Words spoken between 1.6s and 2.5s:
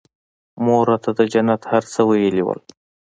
هر څه ويلي